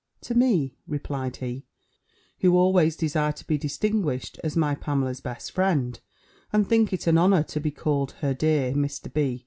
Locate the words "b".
9.13-9.39